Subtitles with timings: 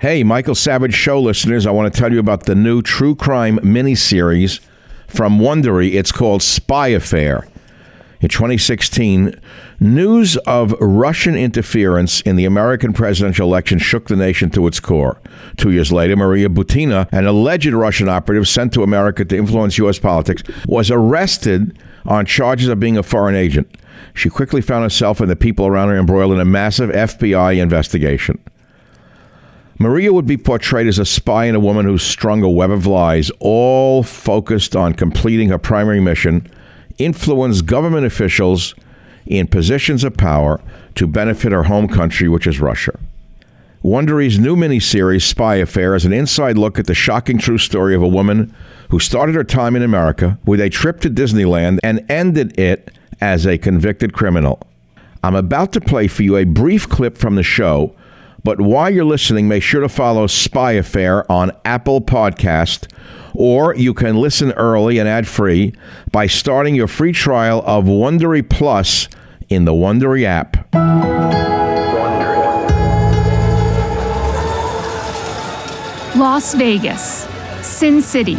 [0.00, 3.58] Hey, Michael Savage Show listeners, I want to tell you about the new true crime
[3.64, 4.60] miniseries
[5.08, 5.94] from Wondery.
[5.94, 7.48] It's called Spy Affair.
[8.20, 9.34] In 2016,
[9.80, 15.20] news of Russian interference in the American presidential election shook the nation to its core.
[15.56, 19.98] Two years later, Maria Butina, an alleged Russian operative sent to America to influence U.S.
[19.98, 23.68] politics, was arrested on charges of being a foreign agent.
[24.14, 28.38] She quickly found herself and the people around her embroiled in a massive FBI investigation.
[29.80, 32.84] Maria would be portrayed as a spy and a woman who strung a web of
[32.84, 36.50] lies, all focused on completing her primary mission
[36.98, 38.74] influence government officials
[39.26, 40.60] in positions of power
[40.96, 42.98] to benefit her home country, which is Russia.
[43.84, 48.02] Wondery's new miniseries, Spy Affair, is an inside look at the shocking true story of
[48.02, 48.52] a woman
[48.90, 52.90] who started her time in America with a trip to Disneyland and ended it
[53.20, 54.60] as a convicted criminal.
[55.22, 57.94] I'm about to play for you a brief clip from the show
[58.44, 62.90] but while you're listening, make sure to follow Spy Affair on Apple Podcast,
[63.34, 65.74] or you can listen early and ad-free
[66.12, 69.08] by starting your free trial of Wondery Plus
[69.48, 70.56] in the Wondery app.
[76.16, 77.28] Las Vegas,
[77.62, 78.36] Sin City.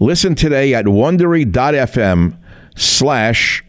[0.00, 2.36] Listen today at wondery.fm
[2.74, 3.61] slash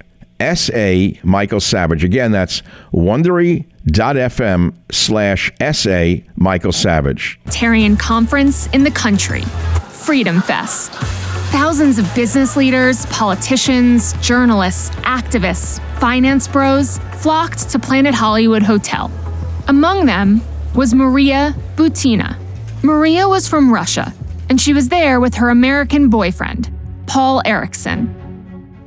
[0.56, 2.04] SA Michael Savage.
[2.04, 2.62] Again, that's
[2.92, 7.40] wondery.fm slash SA Michael Savage.
[7.48, 9.42] Tarian conference in the country,
[9.90, 10.92] Freedom Fest.
[11.52, 19.12] Thousands of business leaders, politicians, journalists, activists, finance bros flocked to Planet Hollywood Hotel.
[19.68, 20.42] Among them
[20.76, 22.38] was Maria Butina.
[22.84, 24.14] Maria was from Russia,
[24.50, 26.70] and she was there with her American boyfriend,
[27.06, 28.23] Paul Erickson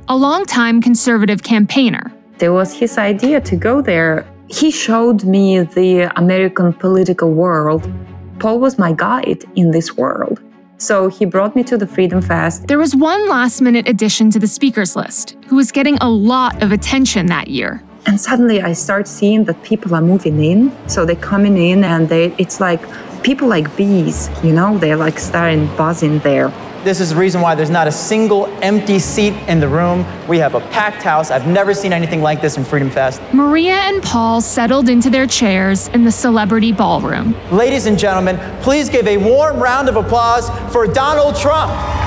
[0.09, 2.11] a longtime conservative campaigner.
[2.39, 4.25] It was his idea to go there.
[4.47, 7.91] He showed me the American political world.
[8.39, 10.41] Paul was my guide in this world.
[10.77, 12.67] So he brought me to the Freedom Fest.
[12.67, 16.61] There was one last minute addition to the speakers list who was getting a lot
[16.61, 17.83] of attention that year.
[18.07, 20.71] And suddenly I start seeing that people are moving in.
[20.87, 22.81] So they're coming in and they it's like
[23.21, 26.53] people like bees, you know, they're like starting buzzing there.
[26.85, 30.05] This is the reason why there's not a single empty seat in the room.
[30.25, 31.31] We have a packed house.
[31.31, 33.21] I've never seen anything like this in Freedom Fest.
[33.33, 37.35] Maria and Paul settled into their chairs in the celebrity ballroom.
[37.51, 42.06] Ladies and gentlemen, please give a warm round of applause for Donald Trump.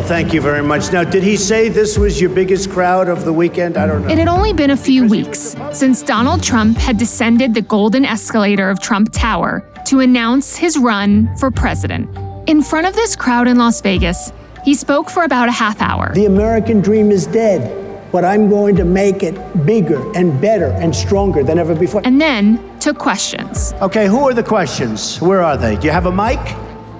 [0.00, 0.90] Well, thank you very much.
[0.94, 3.76] Now, did he say this was your biggest crowd of the weekend?
[3.76, 4.08] I don't know.
[4.08, 8.70] It had only been a few weeks since Donald Trump had descended the golden escalator
[8.70, 12.08] of Trump Tower to announce his run for president.
[12.48, 14.32] In front of this crowd in Las Vegas,
[14.64, 16.14] he spoke for about a half hour.
[16.14, 19.36] The American dream is dead, but I'm going to make it
[19.66, 22.00] bigger and better and stronger than ever before.
[22.06, 23.74] And then took questions.
[23.82, 25.20] Okay, who are the questions?
[25.20, 25.76] Where are they?
[25.76, 26.40] Do you have a mic?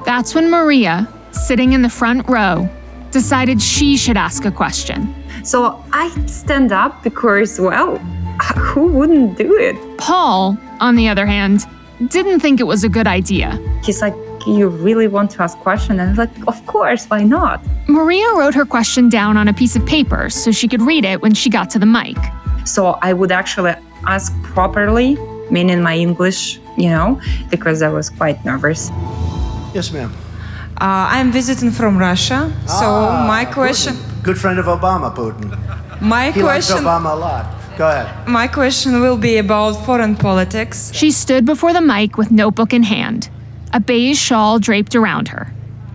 [0.05, 2.69] That's when Maria, sitting in the front row,
[3.11, 5.15] decided she should ask a question.
[5.45, 7.99] So I stand up because, well,
[8.57, 9.77] who wouldn't do it?
[9.99, 11.67] Paul, on the other hand,
[12.09, 13.59] didn't think it was a good idea.
[13.85, 14.15] He's like,
[14.47, 18.65] you really want to ask question and like of course why not maria wrote her
[18.65, 21.69] question down on a piece of paper so she could read it when she got
[21.69, 22.17] to the mic
[22.65, 23.75] so i would actually
[24.07, 25.17] ask properly,
[25.51, 27.21] meaning my English, you know,
[27.51, 28.91] because I was quite nervous.
[29.75, 30.13] Yes, ma'am.
[30.81, 34.23] Uh, I'm visiting from Russia, so Ah, my question, Putin.
[34.23, 35.49] Good friend of Obama, Putin.
[36.01, 36.79] my question.
[36.79, 37.45] He likes Obama a lot.
[37.77, 38.29] Go ahead.
[38.29, 40.91] my question will be about foreign politics.
[40.95, 43.29] She stood before the mic with notebook in hand,
[43.73, 45.53] a beige shawl draped around her.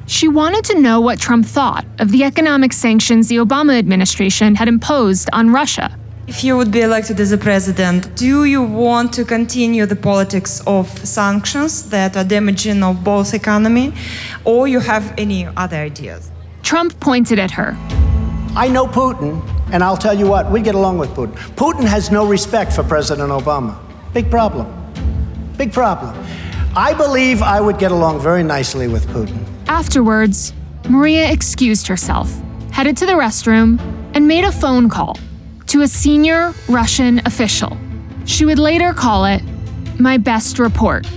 [0.08, 4.68] She wanted to know what Trump thought of the economic sanctions the Obama administration had
[4.68, 5.98] imposed on Russia.
[6.28, 10.60] If you would be elected as a president, do you want to continue the politics
[10.66, 13.94] of sanctions that are damaging of both economy,
[14.44, 16.32] or you have any other ideas?
[16.64, 17.78] Trump pointed at her.
[18.56, 19.40] I know Putin,
[19.72, 21.36] and I'll tell you what, we get along with Putin.
[21.56, 23.78] Putin has no respect for President Obama.
[24.12, 24.66] Big problem.
[25.58, 26.16] Big problem.
[26.76, 29.46] I believe I would get along very nicely with Putin.
[29.68, 30.54] Afterwards,
[30.90, 32.34] Maria excused herself,
[32.72, 33.80] headed to the restroom,
[34.16, 35.20] and made a phone call
[35.68, 37.78] to a senior Russian official.
[38.26, 39.42] She would later call it
[40.00, 41.08] my best report.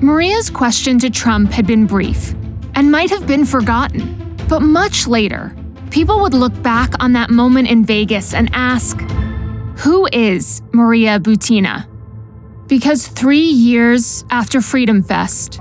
[0.00, 2.34] Maria's question to Trump had been brief
[2.74, 5.54] and might have been forgotten, but much later,
[5.90, 8.98] people would look back on that moment in Vegas and ask,
[9.80, 11.86] Who is Maria Butina?
[12.66, 15.60] Because three years after Freedom Fest,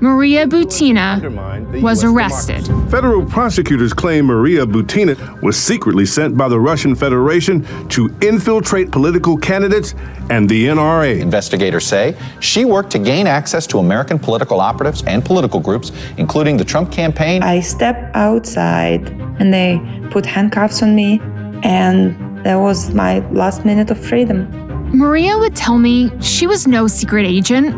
[0.00, 2.66] Maria Butina was arrested.
[2.90, 9.38] Federal prosecutors claim Maria Butina was secretly sent by the Russian Federation to infiltrate political
[9.38, 9.94] candidates
[10.28, 11.18] and the NRA.
[11.18, 16.58] Investigators say she worked to gain access to American political operatives and political groups, including
[16.58, 17.42] the Trump campaign.
[17.42, 19.08] I stepped outside
[19.40, 21.20] and they put handcuffs on me,
[21.62, 24.46] and that was my last minute of freedom.
[24.94, 27.74] Maria would tell me she was no secret agent.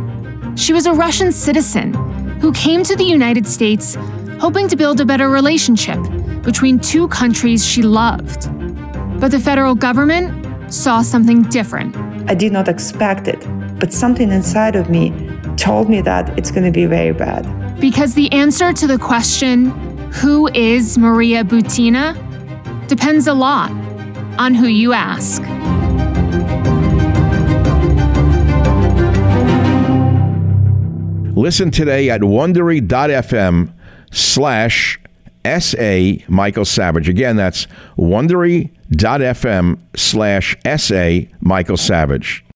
[0.58, 2.07] She was a Russian citizen
[2.40, 3.96] who came to the United States
[4.38, 5.98] hoping to build a better relationship
[6.42, 8.48] between two countries she loved.
[9.20, 11.96] But the federal government saw something different.
[12.30, 13.40] I did not expect it,
[13.80, 15.12] but something inside of me
[15.56, 17.44] told me that it's going to be very bad.
[17.80, 19.70] Because the answer to the question,
[20.12, 22.16] who is Maria Butina,
[22.86, 23.70] depends a lot
[24.38, 25.42] on who you ask.
[31.38, 33.72] Listen today at wondery.fm
[34.10, 34.98] slash
[35.44, 37.08] SA Michael Savage.
[37.08, 42.44] Again, that's wondery.fm slash SA Michael Savage.